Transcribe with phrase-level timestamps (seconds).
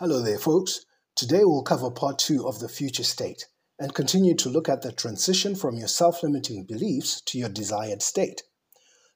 [0.00, 0.86] Hello there, folks.
[1.14, 3.46] Today we'll cover part two of the future state
[3.78, 8.00] and continue to look at the transition from your self limiting beliefs to your desired
[8.00, 8.42] state.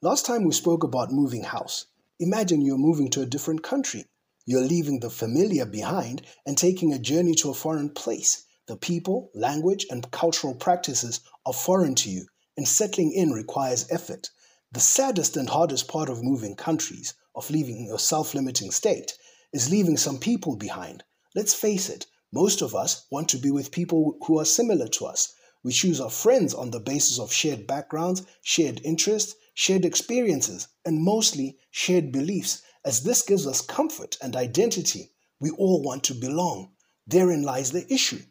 [0.00, 1.86] Last time we spoke about moving house.
[2.18, 4.06] Imagine you're moving to a different country.
[4.44, 8.44] You're leaving the familiar behind and taking a journey to a foreign place.
[8.66, 12.26] The people, language, and cultural practices are foreign to you,
[12.56, 14.30] and settling in requires effort.
[14.72, 19.12] The saddest and hardest part of moving countries, of leaving your self limiting state,
[19.52, 21.04] is leaving some people behind.
[21.34, 25.06] Let's face it, most of us want to be with people who are similar to
[25.06, 25.34] us.
[25.62, 31.04] We choose our friends on the basis of shared backgrounds, shared interests, shared experiences, and
[31.04, 35.12] mostly shared beliefs, as this gives us comfort and identity.
[35.40, 36.72] We all want to belong.
[37.06, 38.22] Therein lies the issue.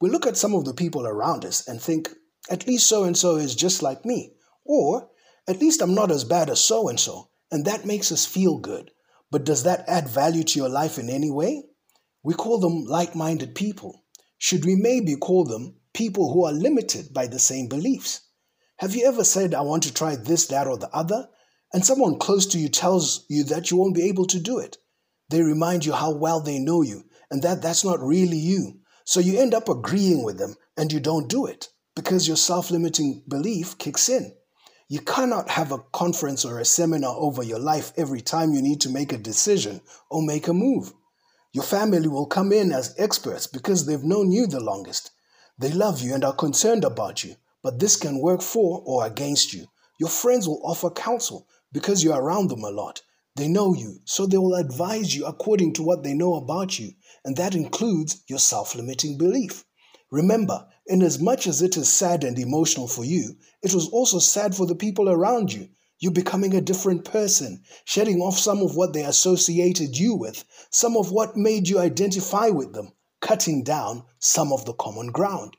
[0.00, 2.10] We look at some of the people around us and think,
[2.48, 5.10] at least so and so is just like me, or
[5.48, 8.58] at least I'm not as bad as so and so, and that makes us feel
[8.58, 8.92] good.
[9.30, 11.64] But does that add value to your life in any way?
[12.22, 14.04] We call them like minded people.
[14.38, 18.20] Should we maybe call them people who are limited by the same beliefs?
[18.78, 21.28] Have you ever said, I want to try this, that, or the other?
[21.72, 24.78] And someone close to you tells you that you won't be able to do it.
[25.30, 28.80] They remind you how well they know you and that that's not really you.
[29.04, 32.70] So you end up agreeing with them and you don't do it because your self
[32.70, 34.32] limiting belief kicks in.
[34.90, 38.80] You cannot have a conference or a seminar over your life every time you need
[38.80, 40.94] to make a decision or make a move.
[41.52, 45.10] Your family will come in as experts because they've known you the longest.
[45.58, 49.52] They love you and are concerned about you, but this can work for or against
[49.52, 49.66] you.
[50.00, 53.02] Your friends will offer counsel because you're around them a lot.
[53.36, 56.92] They know you, so they will advise you according to what they know about you,
[57.26, 59.64] and that includes your self limiting belief.
[60.10, 64.18] Remember, inasmuch as much as it is sad and emotional for you, it was also
[64.18, 65.68] sad for the people around you.
[66.00, 70.96] You becoming a different person, shedding off some of what they associated you with, some
[70.96, 75.56] of what made you identify with them, cutting down some of the common ground.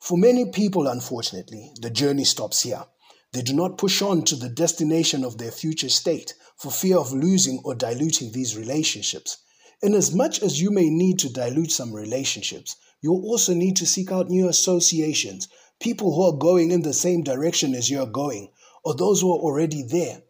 [0.00, 2.84] For many people, unfortunately, the journey stops here.
[3.32, 7.12] They do not push on to the destination of their future state for fear of
[7.12, 9.38] losing or diluting these relationships.
[9.82, 14.30] Inasmuch as you may need to dilute some relationships, you'll also need to seek out
[14.30, 15.48] new associations,
[15.80, 18.48] people who are going in the same direction as you're going,
[18.84, 20.22] or those who are already there.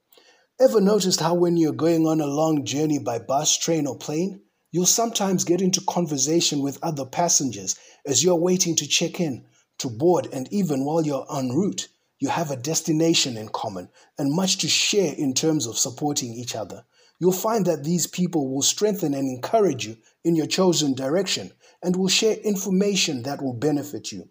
[0.58, 4.40] Ever noticed how when you're going on a long journey by bus, train, or plane,
[4.70, 9.44] you'll sometimes get into conversation with other passengers as you're waiting to check in,
[9.78, 14.34] to board, and even while you're en route, you have a destination in common and
[14.34, 16.84] much to share in terms of supporting each other
[17.22, 21.94] you'll find that these people will strengthen and encourage you in your chosen direction and
[21.94, 24.28] will share information that will benefit you.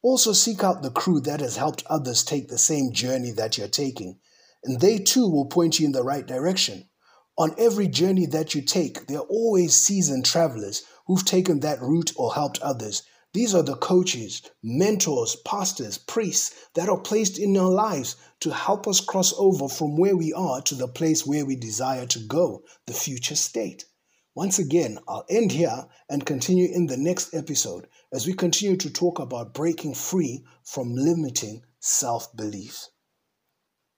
[0.00, 3.68] Also, seek out the crew that has helped others take the same journey that you're
[3.68, 4.18] taking,
[4.64, 6.88] and they too will point you in the right direction.
[7.36, 12.12] On every journey that you take, there are always seasoned travelers who've taken that route
[12.16, 13.02] or helped others,
[13.32, 18.88] these are the coaches, mentors, pastors, priests that are placed in our lives to help
[18.88, 22.64] us cross over from where we are to the place where we desire to go,
[22.86, 23.84] the future state.
[24.34, 28.90] Once again, I'll end here and continue in the next episode as we continue to
[28.90, 32.90] talk about breaking free from limiting self beliefs.